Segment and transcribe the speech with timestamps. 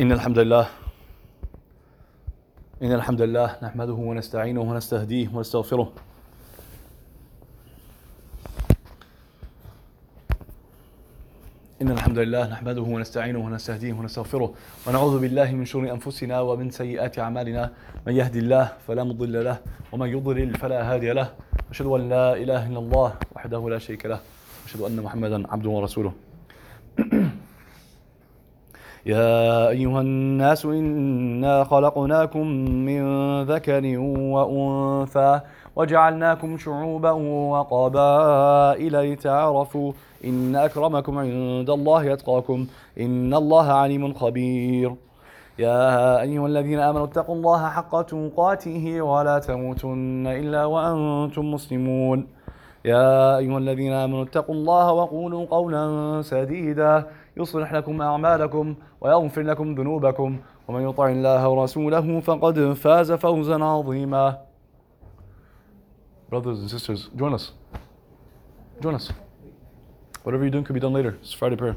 [0.00, 0.66] إن الحمد لله
[2.82, 5.92] إن الحمد لله نحمده ونستعينه ونستهديه ونستغفره.
[11.82, 14.54] إن الحمد لله نحمده ونستعينه ونستهديه ونستغفره.
[14.86, 17.72] ونعوذ بالله من شرور أنفسنا ومن سيئات أعمالنا.
[18.06, 19.58] من يهدي الله فلا مضل له
[19.92, 21.28] ومن يضلل فلا هادي له.
[21.70, 24.20] أشهد أن لا إله إلا الله وحده لا شريك له.
[24.66, 26.12] أشهد أن محمدا عبده ورسوله.
[29.06, 32.46] يا أيها الناس إنا خلقناكم
[32.88, 33.02] من
[33.42, 33.98] ذكر
[34.34, 35.40] وأنثى
[35.76, 37.10] وجعلناكم شعوبا
[37.52, 39.92] وقبائل لتعارفوا
[40.24, 42.66] إن أكرمكم عند الله أتقاكم
[43.00, 44.94] إن الله عليم خبير.
[45.58, 52.26] يا أيها الذين آمنوا اتقوا الله حق تقاته ولا تموتن إلا وأنتم مسلمون.
[52.84, 60.38] يا أيها الذين آمنوا اتقوا الله وقولوا قولا سديدا يصلح لكم أعمالكم ويغفر لكم ذنوبكم
[60.68, 64.38] ومن يطع الله ورسوله فقد فاز فوزا عظيما
[66.30, 67.50] Brothers and sisters, join us.
[68.80, 69.10] Join us.
[70.22, 71.18] Whatever you're doing could be done later.
[71.20, 71.74] It's Friday prayer.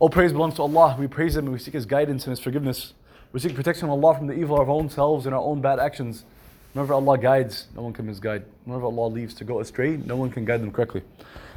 [0.00, 0.96] All praise belongs to Allah.
[0.98, 2.94] We praise Him and we seek His guidance and His forgiveness.
[3.32, 5.60] We seek protection from Allah from the evil of our own selves and our own
[5.60, 6.24] bad actions.
[6.72, 8.44] Whenever Allah guides, no one can misguide.
[8.64, 11.02] Whenever Allah leaves to go astray, no one can guide them correctly.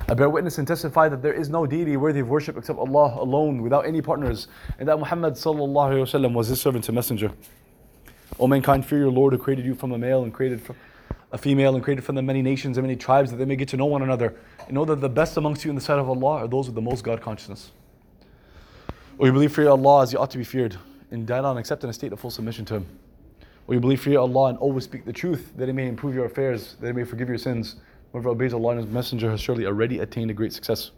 [0.10, 3.22] I bear witness and testify that there is no deity worthy of worship except Allah
[3.22, 4.48] alone, without any partners,
[4.80, 7.32] and that Muhammad wasallam was His servant and messenger.
[8.40, 10.76] O mankind, fear your Lord who created you from a male and created from
[11.32, 13.68] a female and created from them many nations and many tribes that they may get
[13.70, 14.36] to know one another.
[14.66, 16.76] And know that the best amongst you in the sight of Allah are those with
[16.76, 17.72] the most God consciousness.
[19.20, 20.76] O you believe fear Allah as you ought to be feared,
[21.12, 22.88] and die on accept in a state of full submission to Him.
[23.68, 26.26] O you believe fear Allah and always speak the truth, that He may improve your
[26.26, 27.78] affairs, that He may forgive your sins.
[28.12, 30.92] Whoever obeys Allah and His Messenger has surely already attained a great success.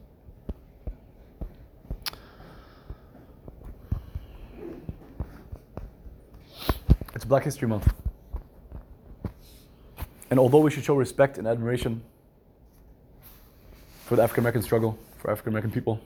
[7.13, 7.93] It's Black History Month.
[10.31, 12.01] And although we should show respect and admiration
[14.05, 16.01] for the African American struggle, for African American people,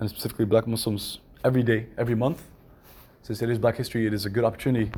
[0.00, 2.42] and specifically black Muslims, every day, every month,
[3.22, 4.90] since it is Black History, it is a good opportunity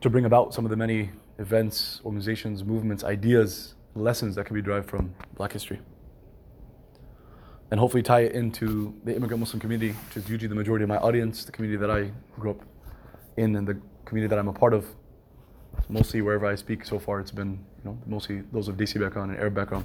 [0.00, 4.62] to bring about some of the many events, organizations, movements, ideas, lessons that can be
[4.62, 5.80] derived from Black history.
[7.70, 10.88] And hopefully tie it into the immigrant Muslim community, which is usually the majority of
[10.88, 12.60] my audience, the community that I grew up
[13.36, 14.86] in, and the community that I'm a part of.
[15.88, 17.52] Mostly wherever I speak so far, it's been
[17.84, 19.84] you know mostly those of desi background and Arab background.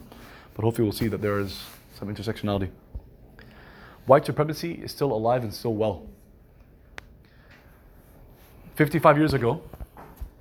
[0.54, 1.60] But hopefully we'll see that there is
[1.98, 2.70] some intersectionality.
[4.06, 6.08] White supremacy is still alive and still well.
[8.76, 9.62] 55 years ago,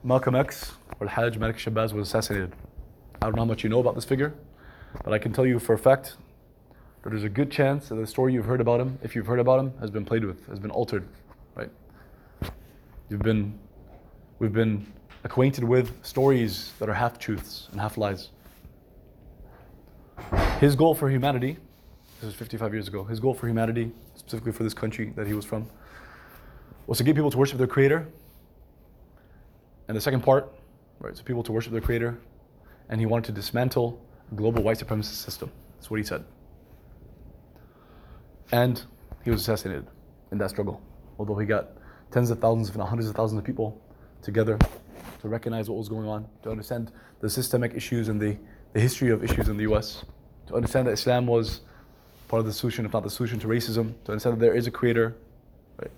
[0.02, 2.54] Malcolm X or Al-Hajj Malik Shabazz was assassinated.
[3.20, 4.32] I don't know how much you know about this figure,
[5.04, 6.16] but I can tell you for a fact
[7.02, 9.40] that there's a good chance that the story you've heard about him, if you've heard
[9.40, 11.06] about him, has been played with, has been altered,
[11.54, 11.68] right?
[13.10, 13.58] You've been,
[14.38, 14.86] we've been
[15.24, 18.30] acquainted with stories that are half truths and half lies.
[20.60, 21.58] His goal for humanity,
[22.20, 25.34] this was 55 years ago, his goal for humanity, specifically for this country that he
[25.34, 25.68] was from,
[26.86, 28.08] was to get people to worship their creator.
[29.90, 30.48] And the second part,
[31.00, 32.16] right, so people to worship their creator,
[32.90, 35.50] and he wanted to dismantle a global white supremacist system.
[35.74, 36.24] That's what he said.
[38.52, 38.80] And
[39.24, 39.88] he was assassinated
[40.30, 40.80] in that struggle.
[41.18, 41.70] Although he got
[42.12, 43.82] tens of thousands, if not hundreds of thousands of people
[44.22, 44.56] together
[45.22, 48.36] to recognize what was going on, to understand the systemic issues and the,
[48.74, 50.04] the history of issues in the US,
[50.46, 51.62] to understand that Islam was
[52.28, 54.68] part of the solution, if not the solution to racism, to understand that there is
[54.68, 55.16] a creator,
[55.78, 55.90] right,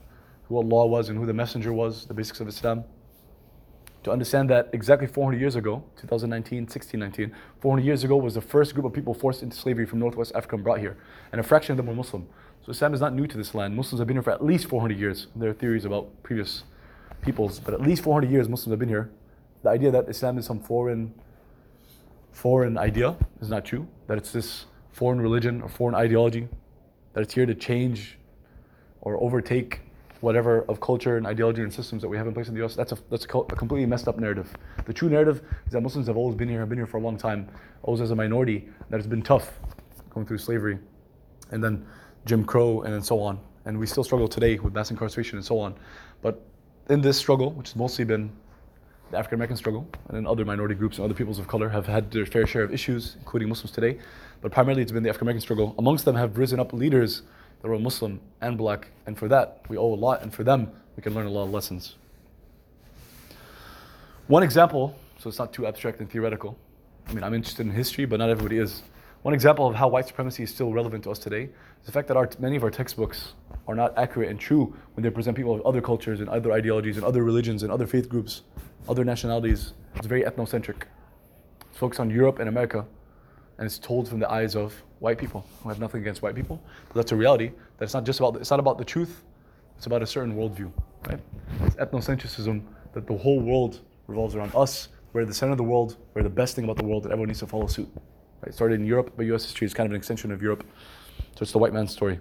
[0.45, 2.85] who Allah was and who the messenger was, the basics of Islam
[4.03, 8.75] to understand that exactly 400 years ago, 2019, 1619, 400 years ago was the first
[8.75, 10.97] group of people forced into slavery from Northwest Africa and brought here.
[11.31, 12.27] And a fraction of them were Muslim.
[12.65, 13.77] So Islam is not new to this land.
[13.77, 15.29] Muslims have been here for at least 400 years.
[15.37, 16.65] There are theories about previous
[17.23, 19.11] peoples, but at least 400 years Muslims have been here.
[19.63, 21.15] The idea that Islam is some foreign,
[22.33, 23.87] foreign idea is not true.
[24.09, 26.49] That it's this foreign religion or foreign ideology,
[27.15, 28.19] that it's here to change
[29.01, 29.81] or overtake
[30.23, 32.77] whatever of culture and ideology and systems that we have in place in the US,
[32.77, 34.49] that's a, that's a, completely messed up narrative.
[34.87, 37.01] The true narrative is that Muslims have always been here, have been here for a
[37.01, 37.49] long time,
[37.83, 39.59] always as a minority, that it's been tough
[40.11, 40.79] going through slavery
[41.51, 41.85] and then
[42.25, 43.41] Jim Crow and then so on.
[43.65, 45.75] And we still struggle today with mass incarceration and so on.
[46.23, 46.41] But
[46.89, 48.31] in this struggle, which has mostly been
[49.11, 51.87] the African American struggle, and then other minority groups and other peoples of color have
[51.87, 53.99] had their fair share of issues, including Muslims today.
[54.41, 55.75] But primarily it's been the African American struggle.
[55.79, 57.23] Amongst them have risen up leaders
[57.63, 60.71] that were Muslim and black, and for that we owe a lot, and for them
[60.97, 61.97] we can learn a lot of lessons.
[64.27, 66.59] One example, so it's not too abstract and theoretical.
[67.09, 68.83] I mean, I'm interested in history, but not everybody is.
[69.23, 72.09] One example of how white supremacy is still relevant to us today is the fact
[72.09, 73.35] that our, many of our textbooks
[73.69, 76.97] are not accurate and true when they present people of other cultures and other ideologies
[76.97, 78.43] and other religions and other faith groups,
[78.89, 79.75] other nationalities.
[79.95, 80.85] It's very ethnocentric.
[81.71, 82.85] It's focused on Europe and America,
[83.63, 86.61] and it's told from the eyes of white people who have nothing against white people.
[86.89, 87.53] But that's a reality.
[87.79, 89.23] That it's not just about it's not about the truth.
[89.77, 90.73] It's about a certain worldview,
[91.07, 91.21] right?
[91.61, 94.89] It's ethnocentrism that the whole world revolves around us.
[95.13, 95.97] We're the center of the world.
[96.13, 97.89] We're the best thing about the world, and everyone needs to follow suit.
[97.95, 98.49] Right?
[98.49, 99.45] It started in Europe, but U.S.
[99.45, 100.67] history is kind of an extension of Europe.
[101.37, 102.19] So it's the white man's story.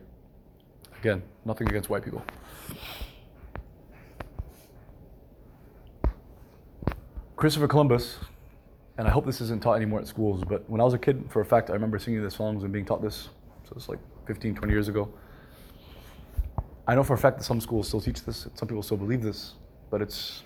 [0.99, 2.23] Again, nothing against white people.
[7.35, 8.19] Christopher Columbus,
[8.97, 11.25] and I hope this isn't taught anymore at schools, but when I was a kid,
[11.29, 13.29] for a fact, I remember singing the songs and being taught this.
[13.67, 15.11] So it's like 15, 20 years ago.
[16.87, 19.21] I know for a fact that some schools still teach this, some people still believe
[19.21, 19.53] this,
[19.89, 20.43] but it's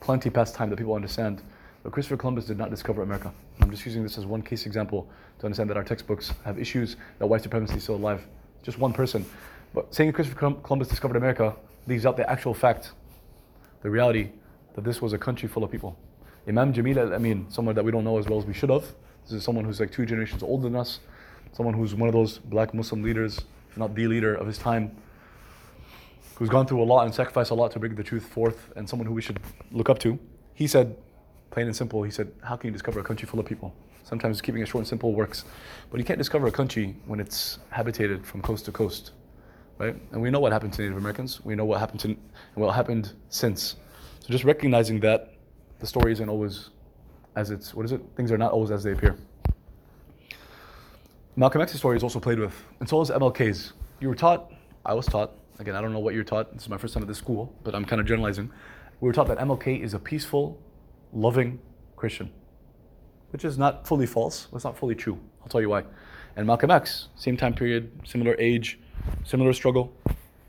[0.00, 1.42] plenty past time that people understand.
[1.82, 3.32] But Christopher Columbus did not discover America.
[3.60, 5.08] I'm just using this as one case example
[5.38, 8.26] to understand that our textbooks have issues that white supremacy is still alive.
[8.62, 9.24] Just one person.
[9.72, 12.92] But saying Christopher Columbus discovered America leaves out the actual fact,
[13.82, 14.30] the reality
[14.74, 15.98] that this was a country full of people.
[16.48, 18.84] Imam Jamil al Amin, someone that we don't know as well as we should have.
[19.24, 21.00] This is someone who's like two generations older than us,
[21.52, 23.40] someone who's one of those black Muslim leaders,
[23.70, 24.96] if not the leader of his time,
[26.36, 28.88] who's gone through a lot and sacrificed a lot to bring the truth forth, and
[28.88, 29.38] someone who we should
[29.70, 30.18] look up to.
[30.54, 30.96] He said,
[31.50, 33.74] plain and simple, he said, How can you discover a country full of people?
[34.02, 35.44] Sometimes keeping it short and simple works.
[35.90, 39.12] But you can't discover a country when it's habitated from coast to coast.
[39.78, 39.94] Right?
[40.12, 41.44] And we know what happened to Native Americans.
[41.44, 42.16] We know what happened to
[42.54, 43.76] what happened since.
[44.20, 45.34] So just recognizing that
[45.80, 46.70] the story isn't always
[47.36, 48.00] as it's what is it?
[48.16, 49.16] Things are not always as they appear.
[51.36, 53.72] Malcolm X's story is also played with, and so is MLK's.
[54.00, 54.52] You were taught,
[54.84, 56.52] I was taught, again, I don't know what you're taught.
[56.52, 58.50] This is my first time at this school, but I'm kind of generalizing.
[59.00, 60.60] We were taught that MLK is a peaceful,
[61.12, 61.60] loving
[61.96, 62.30] Christian,
[63.30, 64.48] which is not fully false.
[64.52, 65.18] It's not fully true.
[65.40, 65.84] I'll tell you why.
[66.36, 68.78] And Malcolm X, same time period, similar age,
[69.24, 69.92] similar struggle,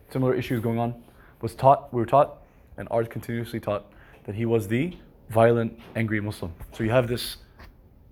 [0.10, 0.96] similar issues going on,
[1.42, 2.38] was taught, we were taught,
[2.78, 3.86] and are continuously taught,
[4.26, 4.98] that he was the
[5.32, 6.54] violent, angry Muslim.
[6.74, 7.38] So you have this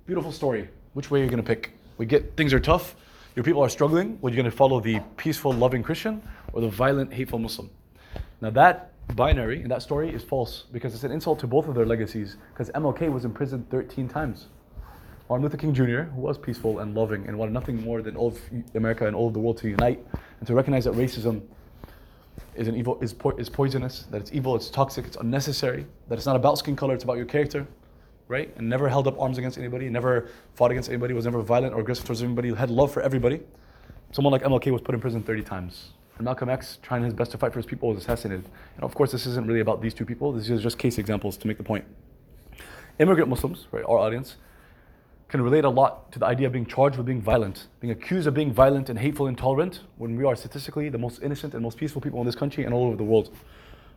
[0.06, 0.70] beautiful story.
[0.94, 1.74] Which way are you going to pick?
[1.98, 2.96] We get things are tough,
[3.36, 4.18] your people are struggling.
[4.22, 6.22] What are you going to follow the peaceful, loving Christian
[6.54, 7.70] or the violent, hateful Muslim?
[8.42, 11.76] Now that binary in that story is false because it's an insult to both of
[11.76, 12.38] their legacies.
[12.54, 14.48] Because MLK was imprisoned 13 times.
[15.30, 18.30] Martin Luther King Jr., who was peaceful and loving and wanted nothing more than all
[18.30, 18.40] of
[18.76, 20.00] America and all of the world to unite
[20.40, 21.42] and to recognize that racism
[22.56, 26.18] is an evil is, po- is poisonous, that it's evil, it's toxic, it's unnecessary, that
[26.18, 27.66] it's not about skin color, it's about your character,
[28.28, 28.54] right?
[28.58, 31.82] And never held up arms against anybody, never fought against anybody, was never violent or
[31.82, 33.42] aggressive towards anybody, had love for everybody.
[34.12, 35.92] Someone like MLK was put in prison 30 times.
[36.18, 38.46] And Malcolm X, trying his best to fight for his people, was assassinated.
[38.76, 40.34] And of course, this isn't really about these two people.
[40.34, 41.86] This is just case examples to make the point.
[43.00, 44.36] Immigrant Muslims, right, our audience,
[45.30, 48.28] can relate a lot to the idea of being charged with being violent, being accused
[48.28, 51.62] of being violent and hateful and intolerant when we are statistically the most innocent and
[51.62, 53.30] most peaceful people in this country and all over the world.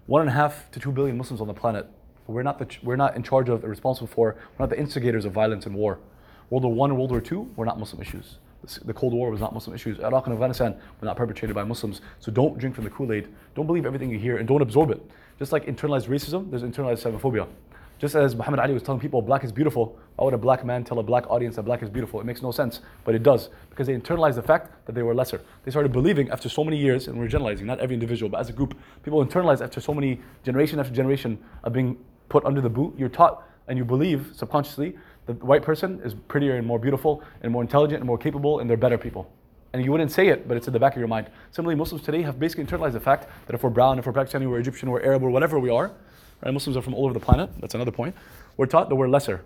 [0.07, 1.89] One and a half to two billion Muslims on the planet.
[2.27, 5.33] We're not, the, we're not in charge of, responsible for, we're not the instigators of
[5.33, 5.99] violence and war.
[6.51, 8.37] World War One and World War Two were not Muslim issues.
[8.85, 9.99] The Cold War was not Muslim issues.
[9.99, 12.01] Iraq and Afghanistan were not perpetrated by Muslims.
[12.21, 13.27] So don't drink from the Kool-Aid.
[13.57, 15.03] Don't believe everything you hear and don't absorb it.
[15.39, 17.49] Just like internalized racism, there's internalized xenophobia.
[18.03, 20.83] Just as Muhammad Ali was telling people black is beautiful, why would a black man
[20.83, 22.19] tell a black audience that black is beautiful?
[22.19, 25.15] It makes no sense, but it does because they internalized the fact that they were
[25.15, 25.41] lesser.
[25.65, 28.49] They started believing after so many years, and we're generalizing, not every individual, but as
[28.49, 31.97] a group, people internalize after so many generation after generation of being
[32.29, 32.93] put under the boot.
[32.99, 37.23] You're taught and you believe subconsciously that the white person is prettier and more beautiful
[37.43, 39.31] and more intelligent and more capable and they're better people.
[39.75, 41.31] And you wouldn't say it, but it's in the back of your mind.
[41.53, 44.51] Similarly, Muslims today have basically internalized the fact that if we're brown, if we're Pakistani,
[44.51, 45.93] we're Egyptian, we're Arab, or whatever we are,
[46.45, 46.53] right?
[46.53, 47.51] Muslims are from all over the planet.
[47.61, 48.15] That's another point
[48.57, 49.43] we're taught that we're lesser.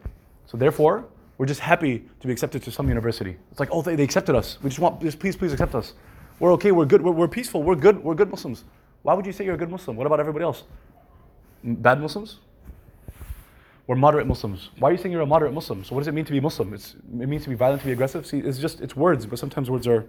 [0.46, 1.06] So therefore,
[1.38, 3.36] we're just happy to be accepted to some university.
[3.50, 4.58] It's like, oh, they, they accepted us.
[4.62, 5.92] We just want, just please, please accept us.
[6.38, 8.64] We're okay, we're good, we're, we're peaceful, we're good, we're good Muslims.
[9.02, 9.96] Why would you say you're a good Muslim?
[9.96, 10.64] What about everybody else?
[11.62, 12.38] Bad Muslims?
[13.86, 14.70] We're moderate Muslims.
[14.78, 15.84] Why are you saying you're a moderate Muslim?
[15.84, 16.74] So what does it mean to be Muslim?
[16.74, 18.26] It's, it means to be violent, to be aggressive.
[18.26, 20.06] See, it's just, it's words, but sometimes words are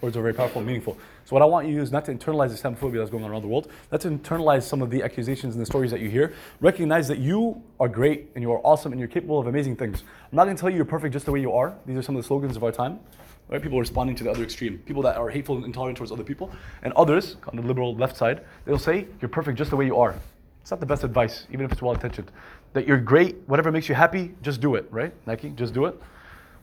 [0.00, 0.96] Words are very powerful and meaningful.
[1.24, 3.24] So what I want you to do is not to internalize the Islamophobia that's going
[3.24, 3.68] on around the world.
[3.90, 6.34] Let's internalize some of the accusations and the stories that you hear.
[6.60, 10.04] Recognize that you are great and you are awesome and you're capable of amazing things.
[10.30, 11.74] I'm not going to tell you you're perfect just the way you are.
[11.84, 13.00] These are some of the slogans of our time.
[13.48, 13.60] Right?
[13.60, 14.78] People responding to the other extreme.
[14.86, 16.52] People that are hateful and intolerant towards other people.
[16.82, 19.96] And others, on the liberal left side, they'll say, you're perfect just the way you
[19.96, 20.14] are.
[20.62, 22.30] It's not the best advice, even if it's well intentioned.
[22.74, 25.12] That you're great, whatever makes you happy, just do it, right?
[25.26, 26.00] Nike, just do it.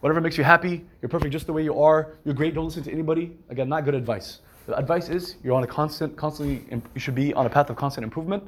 [0.02, 2.16] Whatever makes you happy, you're perfect just the way you are.
[2.26, 2.54] You're great.
[2.54, 3.38] Don't listen to anybody.
[3.50, 4.40] Again, not good advice.
[4.68, 7.76] The advice is you're on a constant, constantly, you should be on a path of
[7.76, 8.44] constant improvement,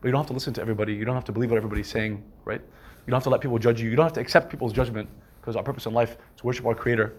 [0.00, 0.94] but you don't have to listen to everybody.
[0.94, 2.60] You don't have to believe what everybody's saying, right?
[2.60, 3.90] You don't have to let people judge you.
[3.90, 5.08] You don't have to accept people's judgment
[5.40, 7.14] because our purpose in life is to worship our Creator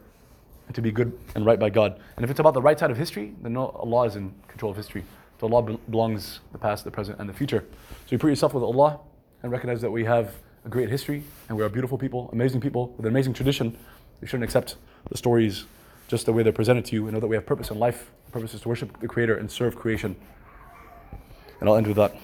[0.67, 1.99] and to be good and right by God.
[2.15, 4.71] And if it's about the right side of history, then no, Allah is in control
[4.71, 5.03] of history.
[5.39, 7.65] So Allah belongs the past, the present, and the future.
[7.89, 8.99] So you put yourself with Allah
[9.41, 10.35] and recognize that we have
[10.69, 13.75] a great history and we are beautiful people, amazing people with an amazing tradition.
[14.21, 14.75] You shouldn't accept
[15.09, 15.65] the stories
[16.07, 18.11] just the way they're presented to you and know that we have purpose in life.
[18.27, 20.15] Our purpose is to worship the Creator and serve creation.
[21.59, 22.15] And I'll end with that.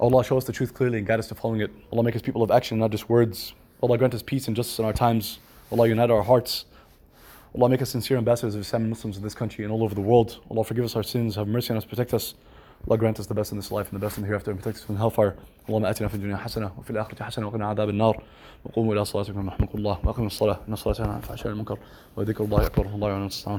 [0.00, 1.70] Allah show us the truth clearly and guide us to following it.
[1.92, 3.52] Allah make us people of action, not just words.
[3.82, 5.38] Allah grant us peace and justice in our times.
[5.70, 6.64] Allah unite our hearts.
[7.55, 9.95] Allah make us sincere ambassadors of Islam and Muslims in this country and all over
[9.95, 10.39] the world.
[10.51, 12.35] Allah forgive us our sins, have mercy on us, protect us.
[12.87, 14.59] Allah grant us the best in this life and the best in the hereafter and
[14.59, 15.35] protect us from hellfire.
[15.69, 18.23] اللهم آتنا في الدنيا حسنة وفي الآخرة حسنة وقنا عذاب النار
[18.65, 21.77] وقوموا إلى صلاتكم رحمكم الله وأقيموا الصلاة إن الصلاة تنهى عن الفحشاء والمنكر
[22.15, 23.55] وذكر الله أكبر والله يعلم ما تصنعون